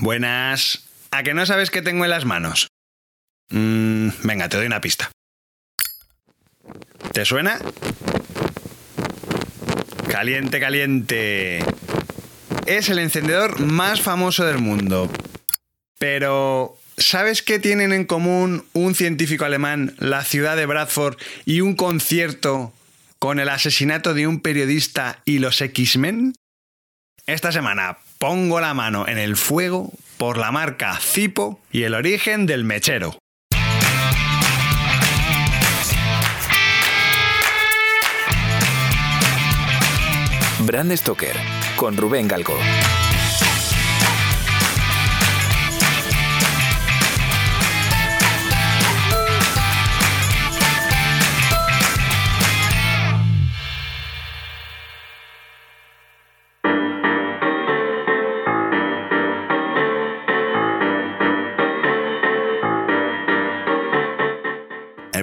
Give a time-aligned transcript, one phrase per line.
[0.00, 0.88] Buenas.
[1.10, 2.68] ¿A que no sabes qué tengo en las manos?
[3.50, 5.10] Mm, venga, te doy una pista.
[7.12, 7.58] ¿Te suena?
[10.08, 11.58] Caliente, caliente.
[12.64, 15.10] Es el encendedor más famoso del mundo.
[15.98, 21.76] Pero, ¿sabes qué tienen en común un científico alemán, la ciudad de Bradford y un
[21.76, 22.72] concierto
[23.18, 26.32] con el asesinato de un periodista y los X-Men?
[27.26, 32.44] Esta semana pongo la mano en el fuego por la marca Zipo y el origen
[32.44, 33.16] del mechero.
[40.66, 41.34] Brand Stoker
[41.76, 42.58] con Rubén Galgo.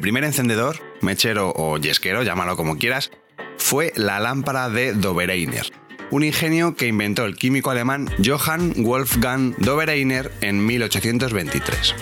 [0.07, 3.11] Primer encendedor, mechero o yesquero, llámalo como quieras,
[3.57, 5.69] fue la lámpara de Dobereiner,
[6.11, 11.93] un ingenio que inventó el químico alemán Johann Wolfgang Dobereiner en 1823.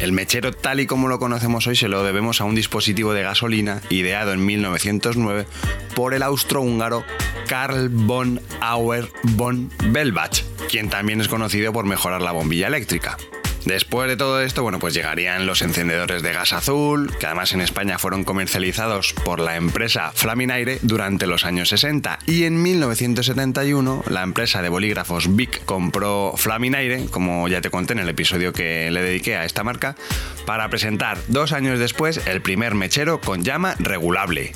[0.00, 3.22] El mechero tal y como lo conocemos hoy se lo debemos a un dispositivo de
[3.22, 5.46] gasolina ideado en 1909
[5.94, 7.04] por el austrohúngaro
[7.46, 13.16] Karl von Auer von Bellbach, quien también es conocido por mejorar la bombilla eléctrica.
[13.64, 17.60] Después de todo esto, bueno, pues llegarían los encendedores de gas azul, que además en
[17.60, 22.18] España fueron comercializados por la empresa Flaminaire durante los años 60.
[22.26, 28.00] Y en 1971, la empresa de bolígrafos Bic compró Flaminaire, como ya te conté en
[28.00, 29.96] el episodio que le dediqué a esta marca,
[30.44, 34.52] para presentar dos años después el primer mechero con llama regulable.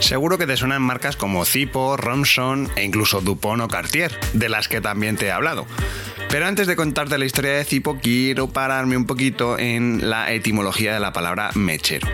[0.00, 4.68] Seguro que te suenan marcas como Zipo, Romson e incluso Dupont o Cartier, de las
[4.68, 5.66] que también te he hablado.
[6.28, 10.92] Pero antes de contarte la historia de Zipo, quiero pararme un poquito en la etimología
[10.92, 12.08] de la palabra mechero.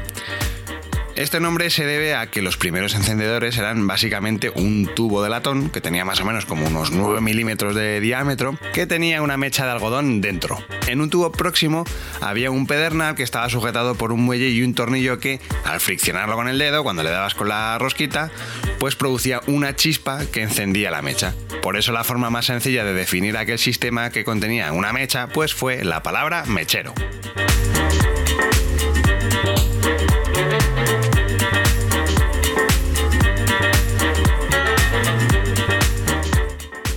[1.14, 5.68] Este nombre se debe a que los primeros encendedores eran básicamente un tubo de latón
[5.68, 9.66] que tenía más o menos como unos 9 milímetros de diámetro que tenía una mecha
[9.66, 10.58] de algodón dentro.
[10.92, 11.84] En un tubo próximo
[12.20, 16.36] había un pedernal que estaba sujetado por un muelle y un tornillo que, al friccionarlo
[16.36, 18.30] con el dedo, cuando le dabas con la rosquita,
[18.78, 21.34] pues producía una chispa que encendía la mecha.
[21.62, 25.54] Por eso la forma más sencilla de definir aquel sistema que contenía una mecha, pues
[25.54, 26.92] fue la palabra mechero.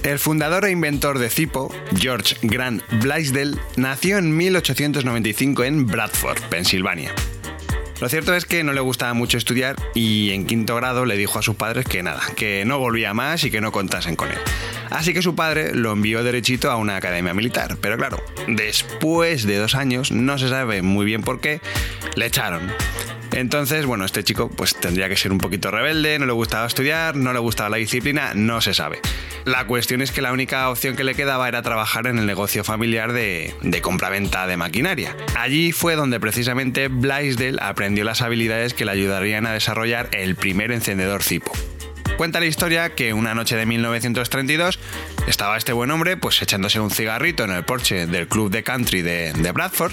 [0.06, 7.12] El fundador e inventor de Zipo, George Grant Blaisdell, nació en 1895 en Bradford, Pensilvania.
[8.00, 11.40] Lo cierto es que no le gustaba mucho estudiar y en quinto grado le dijo
[11.40, 14.38] a sus padres que nada, que no volvía más y que no contasen con él.
[14.92, 17.76] Así que su padre lo envió derechito a una academia militar.
[17.82, 21.62] Pero claro, después de dos años, no se sabe muy bien por qué,
[22.16, 22.72] le echaron.
[23.36, 27.18] Entonces, bueno, este chico pues tendría que ser un poquito rebelde, no le gustaba estudiar,
[27.18, 29.02] no le gustaba la disciplina, no se sabe.
[29.44, 32.64] La cuestión es que la única opción que le quedaba era trabajar en el negocio
[32.64, 35.18] familiar de, de compra-venta de maquinaria.
[35.38, 40.72] Allí fue donde precisamente Blaisdell aprendió las habilidades que le ayudarían a desarrollar el primer
[40.72, 41.52] encendedor Zipo.
[42.18, 44.80] Cuenta la historia que una noche de 1932
[45.28, 49.02] estaba este buen hombre pues echándose un cigarrito en el porche del club de country
[49.02, 49.92] de, Bradford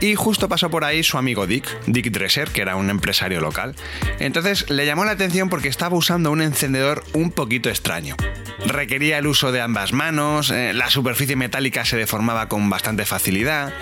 [0.00, 3.76] y justo pasó por ahí su amigo Dick, Dick Dresser, que era un empresario local.
[4.18, 8.16] Entonces le llamó la atención porque estaba usando un encendedor un poquito extraño.
[8.66, 13.72] Requería el uso de ambas manos, eh, la superficie metálica se deformaba con bastante facilidad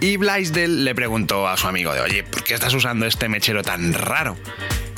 [0.00, 3.62] y Blaisdell le preguntó a su amigo de, oye, ¿por qué estás usando este mechero
[3.62, 4.38] tan raro?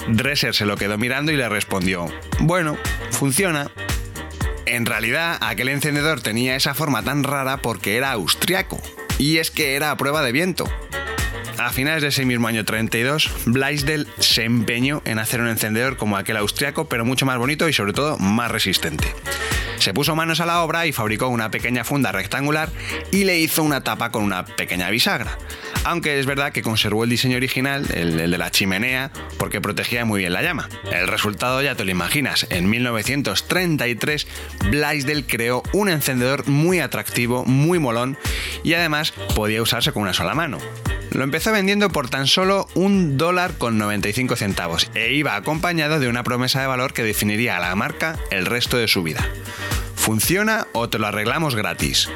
[0.09, 2.07] Dresser se lo quedó mirando y le respondió,
[2.41, 2.77] bueno,
[3.11, 3.71] funciona.
[4.67, 8.81] En realidad, aquel encendedor tenía esa forma tan rara porque era austriaco,
[9.19, 10.69] y es que era a prueba de viento.
[11.59, 16.17] A finales de ese mismo año 32, Blaisdell se empeñó en hacer un encendedor como
[16.17, 19.07] aquel austriaco, pero mucho más bonito y sobre todo más resistente.
[19.83, 22.69] Se puso manos a la obra y fabricó una pequeña funda rectangular
[23.11, 25.37] y le hizo una tapa con una pequeña bisagra.
[25.83, 30.21] Aunque es verdad que conservó el diseño original, el, de la chimenea, porque protegía muy
[30.21, 30.69] bien la llama.
[30.93, 32.47] El resultado ya te lo imaginas.
[32.51, 34.29] En 1933,
[34.71, 38.17] Blaisdell creó un encendedor muy atractivo, muy molón
[38.63, 40.59] y además podía usarse con una sola mano.
[41.13, 46.09] Lo empezó vendiendo por tan solo un dólar con 95 centavos e iba acompañado de
[46.09, 49.29] una promesa de valor que definiría a la marca el resto de su vida.
[49.95, 52.09] ¿Funciona o te lo arreglamos gratis?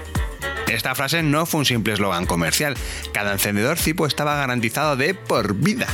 [0.67, 2.75] Esta frase no fue un simple eslogan comercial.
[3.13, 5.87] Cada encendedor Zipo estaba garantizado de por vida.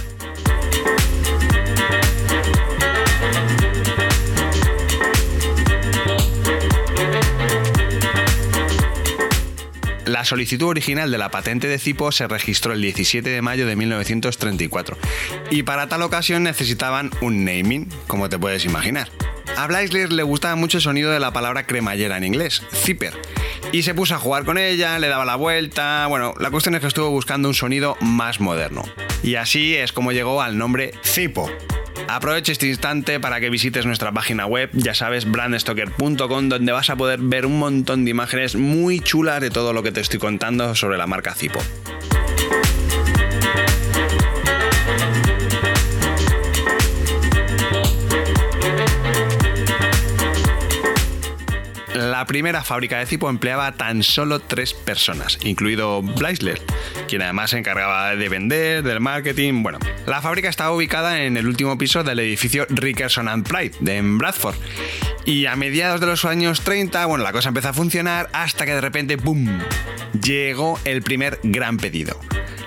[10.22, 13.74] La solicitud original de la patente de Zipo se registró el 17 de mayo de
[13.74, 14.96] 1934
[15.50, 19.08] y para tal ocasión necesitaban un naming, como te puedes imaginar.
[19.56, 23.14] A Blaisler le gustaba mucho el sonido de la palabra cremallera en inglés, zipper,
[23.72, 26.82] y se puso a jugar con ella, le daba la vuelta, bueno, la cuestión es
[26.82, 28.84] que estuvo buscando un sonido más moderno.
[29.24, 31.50] Y así es como llegó al nombre Zipo.
[32.08, 36.96] Aprovecha este instante para que visites nuestra página web, ya sabes, brandstoker.com, donde vas a
[36.96, 40.74] poder ver un montón de imágenes muy chulas de todo lo que te estoy contando
[40.74, 41.60] sobre la marca Zipo.
[52.12, 56.60] La primera fábrica de Zipo empleaba tan solo tres personas, incluido Bleisler,
[57.08, 59.62] quien además se encargaba de vender, del marketing.
[59.62, 64.02] Bueno, la fábrica estaba ubicada en el último piso del edificio Rickerson and Pride de
[64.02, 64.56] Bradford.
[65.24, 68.74] Y a mediados de los años 30, bueno, la cosa empezó a funcionar hasta que
[68.74, 69.48] de repente, ¡boom!,
[70.22, 72.20] llegó el primer gran pedido.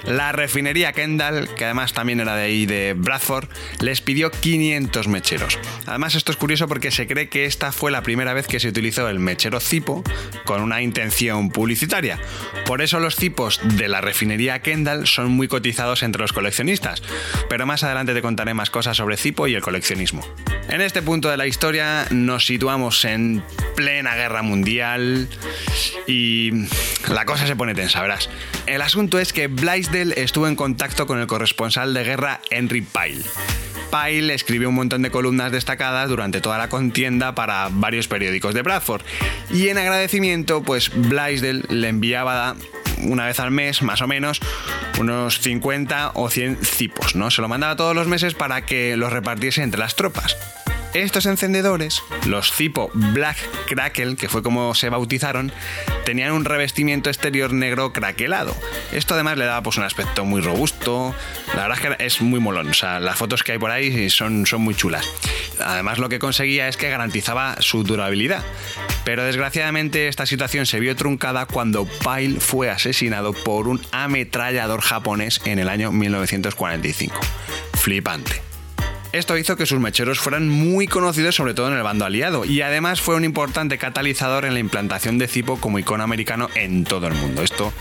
[0.07, 3.49] La refinería Kendall, que además también era de ahí de Bradford,
[3.79, 5.59] les pidió 500 mecheros.
[5.87, 8.67] Además esto es curioso porque se cree que esta fue la primera vez que se
[8.67, 10.03] utilizó el mechero Zipo
[10.45, 12.19] con una intención publicitaria.
[12.65, 17.01] Por eso los Zipos de la refinería Kendall son muy cotizados entre los coleccionistas.
[17.49, 20.25] Pero más adelante te contaré más cosas sobre Zipo y el coleccionismo.
[20.69, 23.43] En este punto de la historia nos situamos en
[23.75, 25.27] plena guerra mundial
[26.07, 26.51] y
[27.09, 28.29] la cosa se pone tensa, verás.
[28.65, 29.47] El asunto es que
[29.95, 33.23] Estuvo en contacto con el corresponsal de guerra Henry Pyle.
[33.89, 38.61] Pyle escribió un montón de columnas destacadas durante toda la contienda para varios periódicos de
[38.61, 39.03] Bradford
[39.51, 42.57] y en agradecimiento pues Blaisdell le enviaba
[43.03, 44.41] una vez al mes, más o menos,
[44.99, 47.31] unos 50 o 100 cipos, ¿no?
[47.31, 50.35] Se lo mandaba todos los meses para que los repartiese entre las tropas.
[50.95, 53.35] Estos encendedores, los Zipo Black
[53.67, 55.51] Crackle, que fue como se bautizaron,
[56.05, 58.55] tenían un revestimiento exterior negro craquelado.
[58.93, 61.13] Esto además le daba pues un aspecto muy robusto.
[61.53, 62.69] La verdad es que es muy molón.
[62.69, 65.05] O sea, las fotos que hay por ahí son, son muy chulas.
[65.59, 68.45] Además lo que conseguía es que garantizaba su durabilidad.
[69.03, 75.41] Pero desgraciadamente esta situación se vio truncada cuando Pyle fue asesinado por un ametrallador japonés
[75.43, 77.19] en el año 1945.
[77.73, 78.54] Flipante.
[79.15, 82.61] Esto hizo que sus mecheros fueran muy conocidos sobre todo en el bando aliado y
[82.61, 87.07] además fue un importante catalizador en la implantación de Zipo como icono americano en todo
[87.07, 87.41] el mundo.
[87.41, 87.71] Esto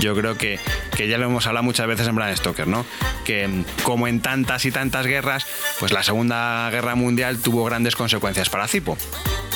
[0.00, 0.58] yo creo que,
[0.96, 2.86] que ya lo hemos hablado muchas veces en Brand Stoker, ¿no?
[3.26, 5.46] Que como en tantas y tantas guerras,
[5.78, 8.96] pues la Segunda Guerra Mundial tuvo grandes consecuencias para Zipo.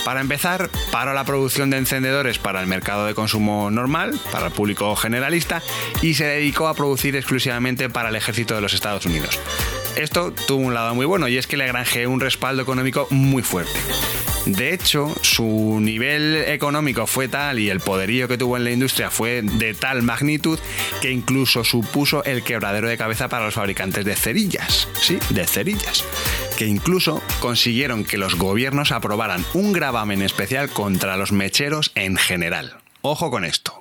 [0.04, 4.52] Para empezar, paró la producción de encendedores para el mercado de consumo normal, para el
[4.52, 5.62] público generalista,
[6.02, 9.40] y se dedicó a producir exclusivamente para el ejército de los Estados Unidos.
[9.96, 13.42] Esto tuvo un lado muy bueno y es que le granjeó un respaldo económico muy
[13.42, 13.78] fuerte.
[14.46, 19.10] De hecho, su nivel económico fue tal y el poderío que tuvo en la industria
[19.10, 20.58] fue de tal magnitud
[21.00, 24.88] que incluso supuso el quebradero de cabeza para los fabricantes de cerillas.
[25.00, 26.04] Sí, de cerillas.
[26.58, 32.78] Que incluso consiguieron que los gobiernos aprobaran un gravamen especial contra los mecheros en general.
[33.02, 33.80] Ojo con esto.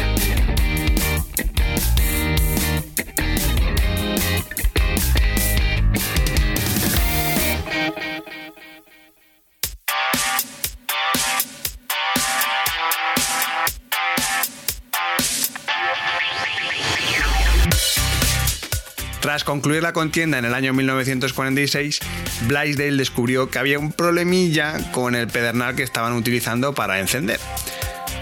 [19.41, 21.99] Tras concluir la contienda en el año 1946,
[22.47, 27.39] Blaisdell descubrió que había un problemilla con el pedernal que estaban utilizando para encender.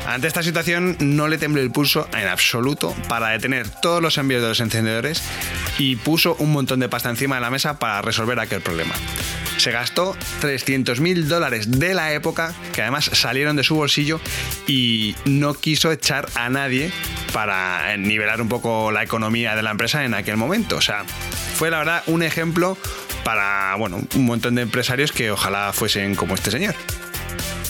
[0.08, 4.42] Ante esta situación no le tembló el pulso en absoluto para detener todos los envíos
[4.42, 5.22] de los encendedores
[5.78, 8.96] y puso un montón de pasta encima de la mesa para resolver aquel problema.
[9.58, 14.22] Se gastó 300.000 dólares de la época, que además salieron de su bolsillo,
[14.68, 16.94] y no quiso echar a nadie
[17.34, 20.78] para nivelar un poco la economía de la empresa en aquel momento.
[20.78, 21.04] O sea,
[21.56, 22.78] fue la verdad un ejemplo
[23.24, 26.76] para bueno, un montón de empresarios que ojalá fuesen como este señor.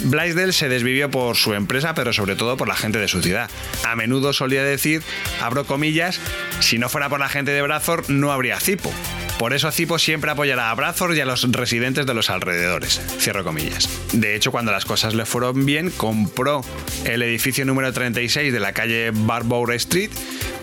[0.01, 3.49] Blaisdell se desvivió por su empresa, pero sobre todo por la gente de su ciudad.
[3.85, 5.01] A menudo solía decir,
[5.41, 6.19] abro comillas,
[6.61, 8.93] si no fuera por la gente de Bradford no habría Zipo.
[9.39, 13.01] Por eso Zipo siempre apoyará a Bradford y a los residentes de los alrededores.
[13.19, 13.87] Cierro comillas.
[14.11, 16.61] De hecho, cuando las cosas le fueron bien, compró
[17.05, 20.11] el edificio número 36 de la calle Barbour Street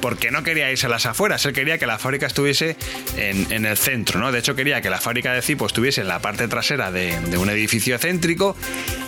[0.02, 2.76] porque no quería irse a las afueras, él quería que la fábrica estuviese
[3.16, 4.30] en, el centro, ¿no?
[4.30, 7.38] De hecho, quería que la fábrica de Zipo estuviese en la parte trasera de, de
[7.38, 8.56] un edificio céntrico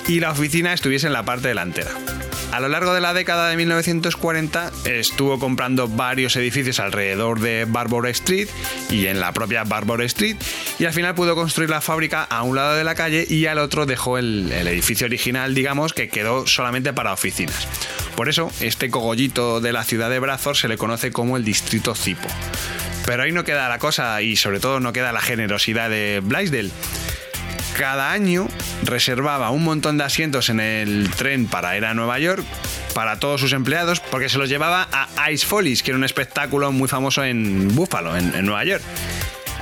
[0.08, 1.90] y la oficina estuviese en la parte delantera.
[2.52, 8.06] A lo largo de la década de 1940 estuvo comprando varios edificios alrededor de Barbour
[8.08, 8.48] Street
[8.90, 10.36] y en la propia Barbour Street
[10.78, 13.58] y al final pudo construir la fábrica a un lado de la calle y al
[13.58, 17.66] otro dejó el, edificio original, digamos, que quedó solamente para oficinas.
[18.16, 21.94] Por eso, este cogollito de la ciudad de Brazos se le conoce como el distrito
[21.94, 22.28] Zipo.
[23.06, 26.72] Pero ahí no queda la cosa y sobre todo no queda la generosidad de Blaisdell
[27.78, 28.48] cada año
[28.82, 32.44] reservaba un montón de asientos en el tren para ir a Nueva York
[32.92, 36.72] para todos sus empleados porque se los llevaba a Ice Follies, que era un espectáculo
[36.72, 38.82] muy famoso en Buffalo, en Nueva York.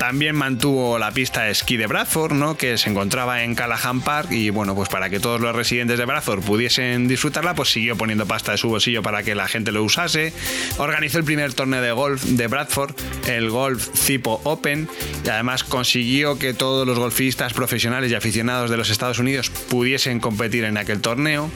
[0.07, 2.57] También mantuvo la pista de esquí de Bradford, ¿no?
[2.57, 6.05] que se encontraba en Callahan Park y bueno, pues para que todos los residentes de
[6.05, 9.83] Bradford pudiesen disfrutarla, pues siguió poniendo pasta de su bolsillo para que la gente lo
[9.83, 10.33] usase.
[10.79, 12.95] Organizó el primer torneo de golf de Bradford,
[13.27, 14.89] el Golf Zipo Open,
[15.25, 20.21] y además consiguió que todos los golfistas profesionales y aficionados de los Estados Unidos pudiesen
[20.21, 21.51] competir en aquel torneo.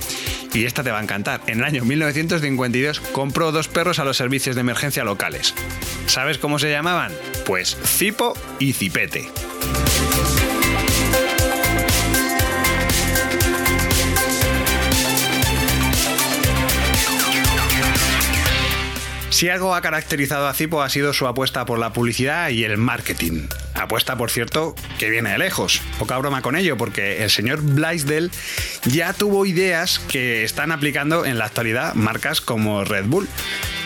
[0.52, 1.40] Y esta te va a encantar.
[1.46, 5.54] En el año 1952 compró dos perros a los servicios de emergencia locales.
[6.06, 7.12] ¿Sabes cómo se llamaban?
[7.46, 9.30] Pues Zipo y Cipete.
[19.40, 22.76] Si algo ha caracterizado a Zipo ha sido su apuesta por la publicidad y el
[22.76, 23.48] marketing.
[23.72, 25.80] Apuesta, por cierto, que viene de lejos.
[25.98, 28.30] Poca broma con ello, porque el señor Blaisdell
[28.84, 33.28] ya tuvo ideas que están aplicando en la actualidad marcas como Red Bull.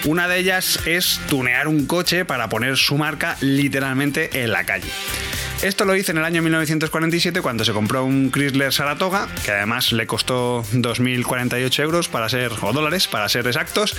[0.04, 4.90] Una de ellas es tunear un coche para poner su marca literalmente en la calle.
[5.62, 9.92] Esto lo hizo en el año 1947 cuando se compró un Chrysler Saratoga, que además
[9.92, 13.96] le costó 2.048 euros para ser, o dólares para ser exactos,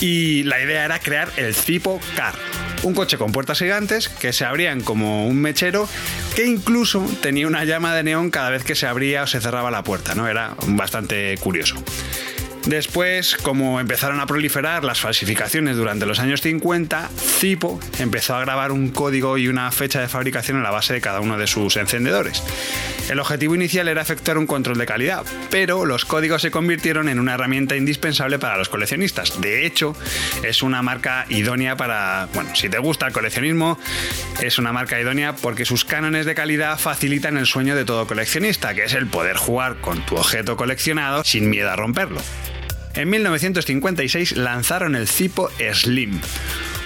[0.00, 2.34] y la idea era crear el Zipo Car,
[2.82, 5.86] un coche con puertas gigantes que se abrían como un mechero
[6.34, 9.70] que incluso tenía una llama de neón cada vez que se abría o se cerraba
[9.70, 10.28] la puerta, ¿no?
[10.28, 11.76] Era bastante curioso.
[12.66, 18.72] Después, como empezaron a proliferar las falsificaciones durante los años 50, Zipo empezó a grabar
[18.72, 21.76] un código y una fecha de fabricación en la base de cada uno de sus
[21.76, 22.42] encendedores.
[23.08, 27.20] El objetivo inicial era efectuar un control de calidad, pero los códigos se convirtieron en
[27.20, 29.40] una herramienta indispensable para los coleccionistas.
[29.40, 29.94] De hecho,
[30.42, 33.78] es una marca idónea para, bueno, si te gusta el coleccionismo,
[34.42, 38.74] es una marca idónea porque sus cánones de calidad facilitan el sueño de todo coleccionista,
[38.74, 42.20] que es el poder jugar con tu objeto coleccionado sin miedo a romperlo.
[42.96, 46.18] En 1956 lanzaron el Zipo Slim.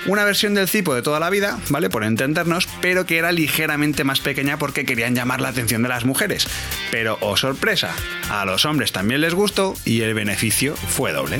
[0.07, 1.88] Una versión del Zipo de toda la vida, ¿vale?
[1.88, 6.05] Por entendernos, pero que era ligeramente más pequeña porque querían llamar la atención de las
[6.05, 6.49] mujeres.
[6.90, 7.95] Pero, oh sorpresa,
[8.29, 11.38] a los hombres también les gustó y el beneficio fue doble.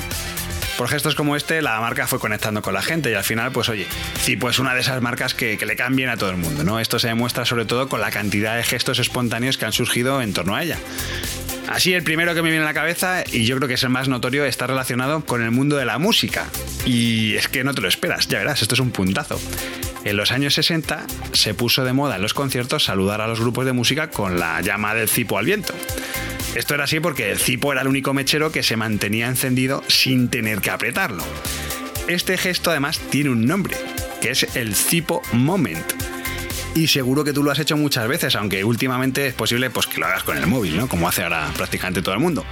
[0.79, 3.69] Por gestos como este, la marca fue conectando con la gente y al final, pues
[3.69, 3.87] oye,
[4.19, 6.63] Zipo es una de esas marcas que, que le caen bien a todo el mundo,
[6.63, 6.79] ¿no?
[6.79, 10.33] Esto se demuestra sobre todo con la cantidad de gestos espontáneos que han surgido en
[10.33, 10.79] torno a ella.
[11.69, 13.91] Así, el primero que me viene a la cabeza, y yo creo que es el
[13.91, 16.47] más notorio, está relacionado con el mundo de la música.
[16.85, 19.41] Y es que no te lo esperas, ya verás, esto es un puntazo.
[20.05, 23.67] En los años 60 se puso de moda en los conciertos saludar a los grupos
[23.67, 25.75] de música con la llama del cipo al viento.
[26.55, 30.29] Esto era así porque el cipo era el único mechero que se mantenía encendido sin
[30.29, 31.23] tener que apretarlo.
[32.09, 33.77] Este gesto además tiene un nombre,
[34.21, 36.00] que es el cipo moment
[36.75, 39.99] y seguro que tú lo has hecho muchas veces, aunque últimamente es posible pues, que
[39.99, 40.89] lo hagas con el móvil, ¿no?
[40.89, 42.45] Como hace ahora prácticamente todo el mundo.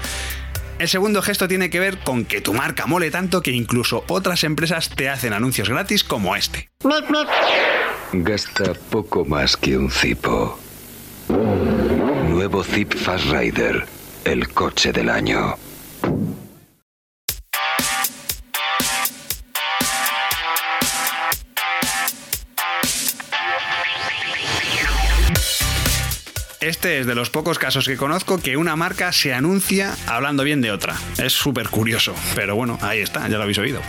[0.79, 4.45] El segundo gesto tiene que ver con que tu marca mole tanto que incluso otras
[4.45, 6.69] empresas te hacen anuncios gratis como este.
[8.13, 10.59] Gasta poco más que un Zipo.
[12.29, 13.87] Nuevo Zip Fast Rider,
[14.25, 15.57] el coche del año.
[26.69, 30.61] Este es de los pocos casos que conozco que una marca se anuncia hablando bien
[30.61, 30.95] de otra.
[31.17, 33.81] Es súper curioso, pero bueno, ahí está, ya lo habéis oído.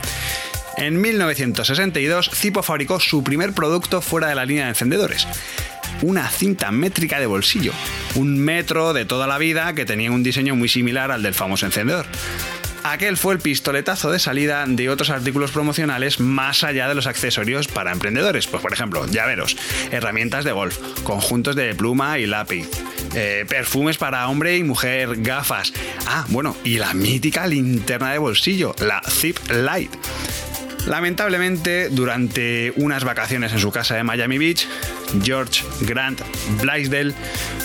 [0.77, 5.27] En 1962, Zipo fabricó su primer producto fuera de la línea de encendedores.
[6.03, 7.73] Una cinta métrica de bolsillo,
[8.15, 11.65] un metro de toda la vida que tenía un diseño muy similar al del famoso
[11.65, 12.05] encendedor.
[12.83, 17.67] Aquel fue el pistoletazo de salida de otros artículos promocionales más allá de los accesorios
[17.67, 18.47] para emprendedores.
[18.47, 19.57] Pues por ejemplo, llaveros,
[19.91, 22.67] herramientas de golf, conjuntos de pluma y lápiz,
[23.15, 25.73] eh, perfumes para hombre y mujer, gafas.
[26.07, 29.91] Ah, bueno, y la mítica linterna de bolsillo, la Zip Light.
[30.87, 34.67] Lamentablemente, durante unas vacaciones en su casa de Miami Beach,
[35.23, 36.21] George Grant
[36.61, 37.13] Blaisdell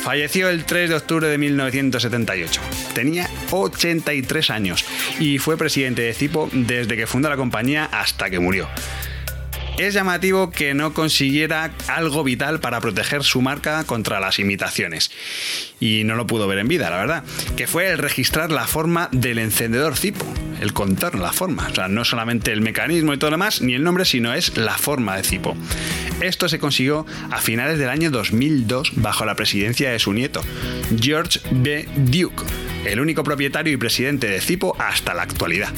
[0.05, 2.61] falleció el 3 de octubre de 1978.
[2.95, 4.85] Tenía 83 años
[5.19, 8.69] y fue presidente de Zipo desde que fundó la compañía hasta que murió.
[9.79, 15.11] es llamativo que no consiguiera algo vital para proteger su marca contra las imitaciones.
[15.81, 17.25] Y no lo pudo ver en vida, la verdad.
[17.57, 20.27] Que fue el registrar la forma del encendedor Zipo.
[20.61, 21.67] El contorno, la forma.
[21.71, 24.57] O sea, no solamente el mecanismo y todo lo demás, ni el nombre, sino es
[24.57, 25.57] la forma de Zipo.
[26.25, 30.41] Esto se consiguió a finales del año 2002 bajo la presidencia de su nieto,
[30.99, 31.87] George B.
[31.97, 32.43] Duke,
[32.87, 35.69] el único propietario y presidente de Zipo hasta la actualidad.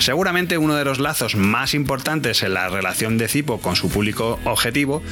[0.00, 4.40] Seguramente uno de los lazos más importantes en la relación de Zipo con su público
[4.44, 5.02] objetivo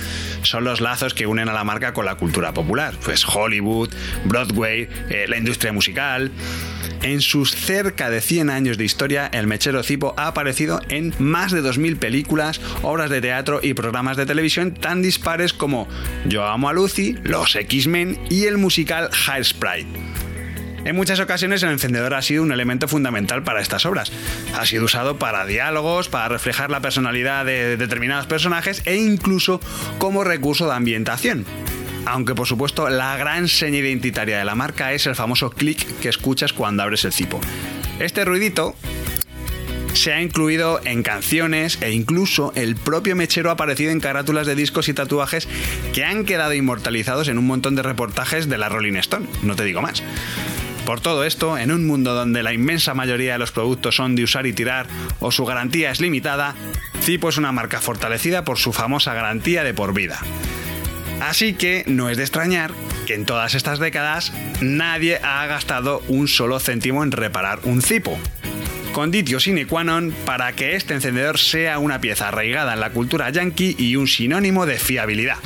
[0.41, 3.91] son los lazos que unen a la marca con la cultura popular, pues Hollywood,
[4.25, 6.33] Broadway, eh, la industria musical.
[7.03, 11.53] En sus cerca de 100 años de historia, el mechero Zipo ha aparecido en más
[11.53, 15.87] de 2.000 películas, obras de teatro y programas de televisión tan dispares como
[16.27, 19.87] Yo amo a Lucy, Los X-Men y el musical Hairspray.
[20.85, 24.13] En muchas ocasiones el encendedor ha sido un elemento fundamental para estas obras.
[24.55, 29.61] Ha sido usado para diálogos, para reflejar la personalidad de determinados personajes e incluso
[29.99, 31.45] como recurso de ambientación.
[32.07, 36.09] Aunque por supuesto la gran seña identitaria de la marca es el famoso clic que
[36.09, 37.41] escuchas cuando abres el cipo.
[37.99, 38.75] Este ruidito
[39.93, 44.55] se ha incluido en canciones e incluso el propio mechero ha aparecido en carátulas de
[44.55, 45.49] discos y tatuajes
[45.93, 49.65] que han quedado inmortalizados en un montón de reportajes de la Rolling Stone, no te
[49.65, 50.03] digo más.
[50.89, 54.25] Por todo esto, en un mundo donde la inmensa mayoría de los productos son de
[54.25, 54.87] usar y tirar
[55.21, 56.55] o su garantía es limitada,
[57.03, 60.19] Zipo es una marca fortalecida por su famosa garantía de por vida.
[61.21, 62.71] Así que no es de extrañar
[63.07, 68.19] que en todas estas décadas nadie ha gastado un solo céntimo en reparar un Zipo.
[68.95, 73.29] Conditio sine qua non para que este encendedor sea una pieza arraigada en la cultura
[73.29, 75.37] yankee y un sinónimo de fiabilidad.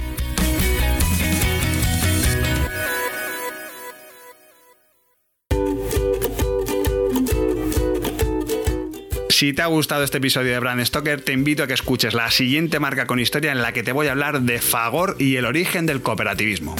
[9.42, 12.30] Si te ha gustado este episodio de Brand Stoker, te invito a que escuches la
[12.30, 15.46] siguiente marca con historia en la que te voy a hablar de Fagor y el
[15.46, 16.76] origen del cooperativismo.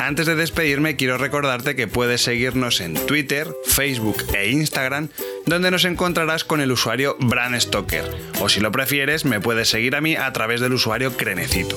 [0.00, 5.10] Antes de despedirme, quiero recordarte que puedes seguirnos en Twitter, Facebook e Instagram,
[5.44, 8.10] donde nos encontrarás con el usuario Brand Stoker.
[8.40, 11.76] O si lo prefieres, me puedes seguir a mí a través del usuario Crenecito.